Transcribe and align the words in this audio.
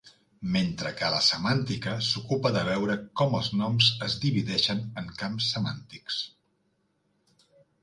Mentre 0.53 0.91
que 1.01 1.09
la 1.15 1.19
semàntica 1.25 1.93
s'ocupa 2.07 2.51
de 2.55 2.63
veure 2.71 2.95
com 3.21 3.37
els 3.41 3.51
noms 3.61 3.91
es 4.07 4.17
divideixen 4.25 4.83
en 5.03 5.15
camps 5.23 5.53
semàntics. 5.55 6.19